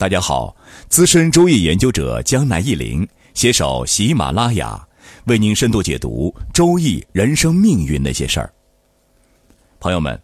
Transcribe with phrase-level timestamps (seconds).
[0.00, 0.56] 大家好，
[0.88, 4.88] 资深周易研究者江南一林携手喜马拉雅，
[5.26, 8.50] 为您深度解读周易人生命运那些事儿。
[9.78, 10.18] 朋友们，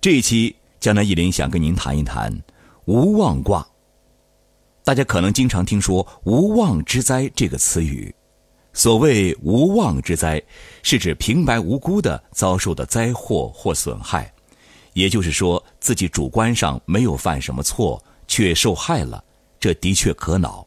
[0.00, 2.32] 这一期江南一林想跟您谈一谈
[2.84, 3.66] 无妄卦。
[4.84, 8.14] 大家可能经常听说“无妄之灾”这个词语，
[8.74, 10.40] 所谓“无妄之灾”，
[10.84, 14.32] 是指平白无辜的遭受的灾祸或损害，
[14.92, 18.00] 也就是说自己主观上没有犯什么错。
[18.26, 19.22] 却受害了，
[19.58, 20.66] 这的确可恼。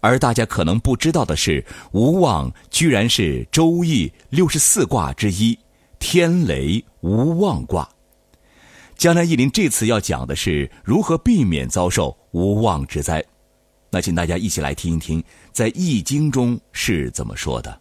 [0.00, 5.58] 而大家可能不知道的是，无妄居然是周易六十四卦之一，
[5.98, 7.88] 天雷无妄卦。
[8.96, 13.24] 江南一林这次要讲的是如何避免遭受无妄之灾。
[13.90, 17.80] 那请大家一起来听一听，在《易经》中是怎么说的。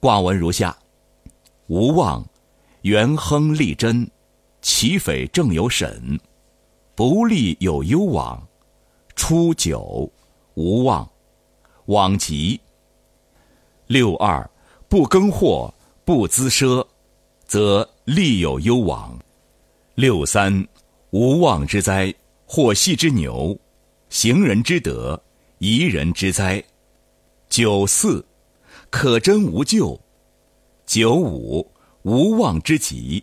[0.00, 0.76] 卦文如下：
[1.66, 2.26] 无妄，
[2.82, 4.08] 元亨利贞，
[4.62, 6.18] 其匪正有审。
[6.98, 8.44] 不利有攸往，
[9.14, 10.10] 初九，
[10.54, 11.08] 无妄，
[11.86, 12.60] 往吉。
[13.86, 14.50] 六二，
[14.88, 15.72] 不耕获，
[16.04, 16.84] 不滋奢，
[17.46, 19.16] 则利有攸往。
[19.94, 20.66] 六三，
[21.10, 22.12] 无妄之灾，
[22.44, 23.56] 或系之牛，
[24.10, 25.22] 行人之德，
[25.58, 26.60] 夷人之灾。
[27.48, 28.26] 九四，
[28.90, 29.96] 可贞无咎。
[30.84, 31.64] 九五，
[32.02, 33.22] 无妄之吉，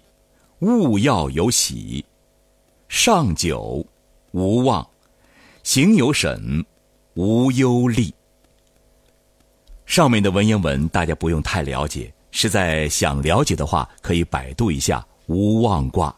[0.60, 2.06] 勿要有喜。
[2.88, 3.86] 上九，
[4.32, 4.88] 无妄，
[5.64, 6.64] 行有审，
[7.16, 8.12] 无忧虑。
[9.86, 16.16] 上面的文言文大家不用太了解，实在想了解的话，可以百度一下无妄卦。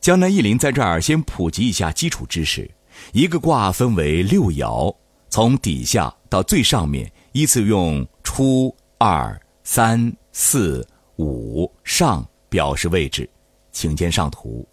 [0.00, 2.70] 江南一林在这儿先普及一下基础知识：
[3.12, 4.94] 一个卦分为六爻，
[5.28, 13.28] 从底下到最上面依次用初、二、三、四、五、上表示位置，
[13.72, 14.66] 请见上图。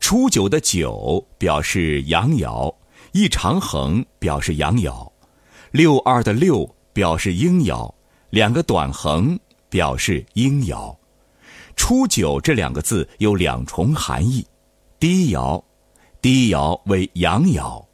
[0.00, 2.74] 初九的九表示阳爻，
[3.12, 5.10] 一长横表示阳爻；
[5.70, 7.92] 六二的六表示阴爻，
[8.30, 9.38] 两个短横
[9.68, 10.96] 表示阴爻。
[11.76, 14.46] 初九这两个字有两重含义：
[14.98, 15.62] 第一爻，
[16.20, 17.84] 第一爻为阳爻，